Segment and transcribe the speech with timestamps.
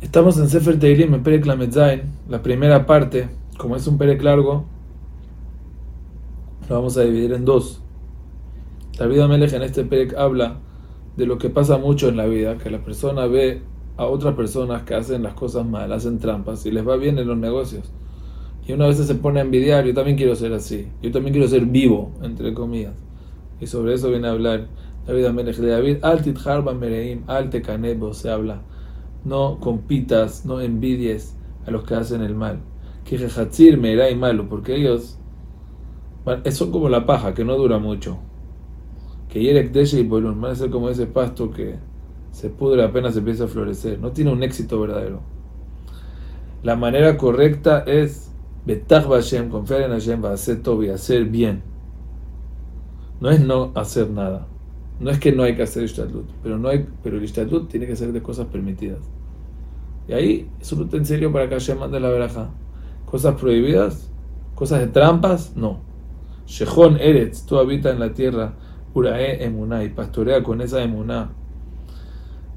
[0.00, 4.64] Estamos en Sefer Teilim, en Perek Lametzain, la primera parte, como es un Perek largo,
[6.70, 7.82] lo vamos a dividir en dos.
[8.98, 10.56] David Amelech en este Perek habla
[11.18, 13.60] de lo que pasa mucho en la vida, que la persona ve
[13.98, 17.28] a otras personas que hacen las cosas mal, hacen trampas y les va bien en
[17.28, 17.92] los negocios.
[18.66, 21.46] Y una vez se pone a envidiar, yo también quiero ser así, yo también quiero
[21.46, 22.94] ser vivo, entre comillas.
[23.60, 24.66] Y sobre eso viene a hablar
[25.06, 28.62] David Amelech de David, Altit Harba Mereim, Alte Kanebo, se habla
[29.24, 31.36] no compitas, no envidies
[31.66, 32.60] a los que hacen el mal.
[33.04, 35.18] Que Jehatzir me irá y malo, porque ellos
[36.50, 38.18] son como la paja, que no dura mucho.
[39.28, 41.76] Que Yerek Deshe y Bolun van a ser como ese pasto que
[42.32, 43.98] se pudre apenas empieza a florecer.
[43.98, 45.20] No tiene un éxito verdadero.
[46.62, 48.30] La manera correcta es
[48.66, 51.62] Betach Hashem, confiar en Hashem, hacer y hacer bien.
[53.20, 54.46] No es no hacer nada.
[55.00, 57.86] No es que no hay que hacer Ishtadlut, pero, no hay, pero el Ishtadlut tiene
[57.86, 59.00] que ser de cosas permitidas.
[60.10, 62.48] Y ahí es un utensilio para que Hashem mande la veraja.
[63.06, 64.10] Cosas prohibidas,
[64.56, 65.78] cosas de trampas, no.
[66.48, 68.54] Shehon Eretz, tú habitas en la tierra,
[68.92, 71.30] Urae Emuná, y pastorea con esa Emuná.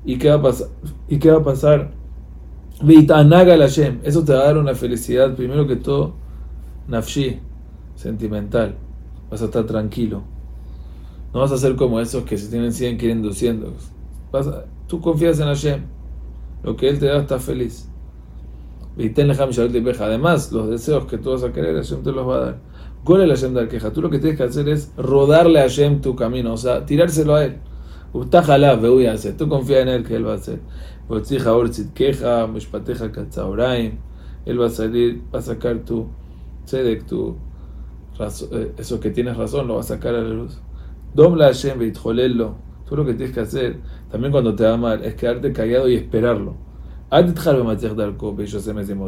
[0.03, 0.67] ¿Y qué va a pasar?
[1.07, 1.43] ¿Y qué va?
[3.59, 6.15] Hashem, eso te va a dar una felicidad, primero que todo,
[6.87, 7.39] nafshi,
[7.93, 8.77] sentimental.
[9.29, 10.23] Vas a estar tranquilo.
[11.31, 13.73] No vas a ser como esos que si tienen 100 quieren 200.
[14.87, 16.02] tú confías en Hashem.
[16.63, 17.89] Lo que Él te da está feliz.
[18.95, 22.59] Además, los deseos que tú vas a querer, Hashem te los va a dar.
[23.03, 23.91] Gole Hashem dar queja.
[23.91, 27.35] Tú lo que tienes que hacer es rodarle a Hashem tu camino, o sea, tirárselo
[27.35, 27.57] a Él.
[29.37, 30.61] Tú confías en Él que Él va a hacer.
[34.45, 36.07] Él va a salir, va a sacar tu
[36.65, 37.35] tzedek, tu
[38.19, 40.59] eh, eso que tienes razón, lo va a sacar a la luz.
[41.13, 42.55] Domla Hashem Veitjolelo.
[42.95, 43.79] Lo que tienes que hacer,
[44.11, 46.53] también cuando te va mal, es quedarte callado y esperarlo.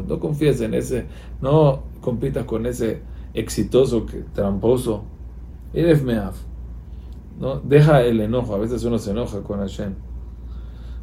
[0.08, 1.06] No confíes en ese,
[1.42, 3.02] no compitas con ese
[3.34, 5.04] exitoso, tramposo.
[5.74, 6.36] Eres meaf.
[7.40, 7.60] ¿no?
[7.60, 9.94] Deja el enojo, a veces uno se enoja con Hashem.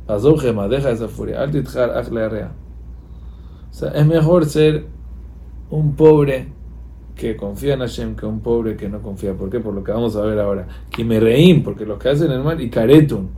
[0.08, 1.42] Azogema, deja esa furia.
[3.70, 4.86] O sea, es mejor ser
[5.70, 6.48] un pobre
[7.14, 9.34] que confía en Hashem que un pobre que no confía.
[9.34, 9.60] ¿Por qué?
[9.60, 10.66] Por lo que vamos a ver ahora.
[10.90, 13.30] Que me reín, porque los que hacen el mal y caretun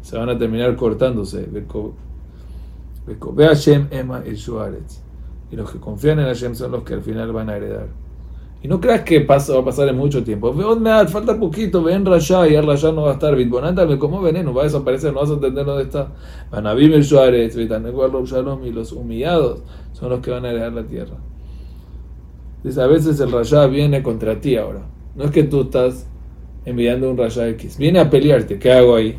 [0.00, 1.46] se van a terminar cortándose.
[1.46, 1.64] Ve
[3.46, 4.38] Hashem Emma el
[5.50, 7.88] Y los que confían en Hashem son los que al final van a heredar.
[8.60, 10.52] Y no creas que pasa, va a pasar en mucho tiempo.
[10.52, 13.36] Falta poquito, ven Rasha y el Rasha no va a estar.
[13.36, 16.08] Bitbonándame como veneno, va a desaparecer, no vas a entender dónde está.
[16.50, 17.68] Van a vivir Suárez, y
[18.72, 19.62] los humillados
[19.92, 21.16] son los que van a heredar la tierra.
[22.76, 24.82] A veces el rayá viene contra ti ahora.
[25.14, 26.06] No es que tú estás
[26.64, 27.78] enviando un rayá X.
[27.78, 28.58] Viene a pelearte.
[28.58, 29.18] ¿Qué hago ahí?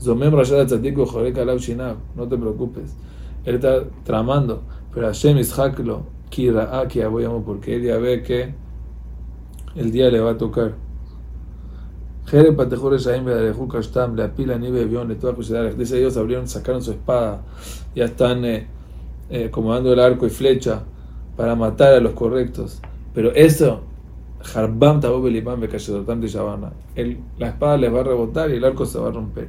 [0.00, 0.64] Zomem rayá
[2.16, 2.94] No te preocupes.
[3.44, 4.62] Él está tramando.
[4.94, 6.06] Pero Hashem ishaklo.
[6.30, 7.00] Kira aki
[7.44, 8.54] porque él ya ve que
[9.74, 10.74] el día le va a tocar.
[15.76, 17.42] Dice ellos abrieron, sacaron su espada,
[17.94, 18.66] ya están eh,
[19.28, 20.84] eh, acomodando el arco y flecha
[21.36, 22.80] para matar a los correctos.
[23.14, 23.82] Pero eso,
[24.54, 25.00] Harbam
[26.94, 29.48] el La espada les va a rebotar y el arco se va a romper.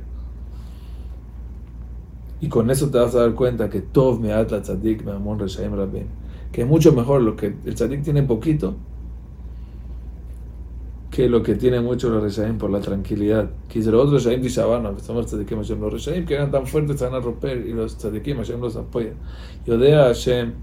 [2.42, 5.40] Y con eso te vas a dar cuenta que Tov me atla tzadik me amon
[5.40, 6.08] reshaim rabin.
[6.52, 8.76] Que es mucho mejor lo que el tzadik tiene poquito
[11.14, 13.48] que lo que tiene mucho los reshaim por la tranquilidad.
[13.70, 17.20] Que los otros reshaim de Shabana, los reshaim que eran tan fuertes se van a
[17.20, 19.14] romper y los tzadikim Hashem los apoya.
[19.68, 20.54] Yodea Hashem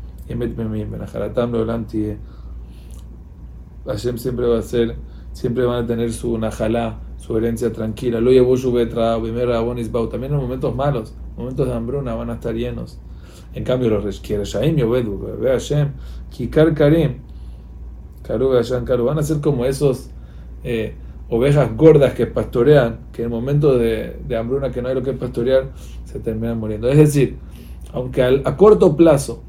[3.87, 4.97] Hashem siempre va a ser,
[5.33, 8.19] siempre van a tener su najalá, su herencia tranquila.
[8.19, 8.33] También
[9.45, 12.99] en los momentos malos, momentos de hambruna van a estar llenos.
[13.55, 15.93] En cambio, los Reshaim Yobedu, ve Hashem,
[16.31, 17.17] Kikar Karim,
[18.23, 18.51] Karu
[18.85, 20.11] Karu, van a ser como esos
[20.63, 20.95] eh,
[21.29, 25.03] ovejas gordas que pastorean, que en el momento de, de hambruna que no hay lo
[25.03, 25.71] que pastorear,
[26.05, 26.89] se terminan muriendo.
[26.89, 27.39] Es decir,
[27.93, 29.43] aunque a corto plazo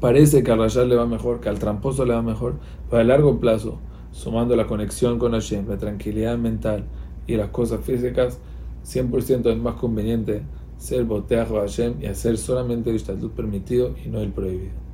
[0.00, 2.54] parece que al rayar le va mejor, que al tramposo le va mejor,
[2.88, 3.78] pero a largo plazo,
[4.12, 6.84] sumando la conexión con Hashem, la tranquilidad mental
[7.26, 8.38] y las cosas físicas,
[8.84, 10.42] 100% es más conveniente
[10.78, 14.89] ser boteajo a Hashem y hacer solamente el estatus permitido y no el prohibido.